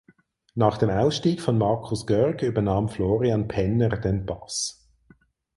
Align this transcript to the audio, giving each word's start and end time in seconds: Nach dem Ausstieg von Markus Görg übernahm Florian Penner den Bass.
Nach 0.55 0.79
dem 0.79 0.89
Ausstieg 0.89 1.41
von 1.43 1.59
Markus 1.59 2.07
Görg 2.07 2.41
übernahm 2.41 2.89
Florian 2.89 3.47
Penner 3.47 3.89
den 3.99 4.25
Bass. 4.25 4.89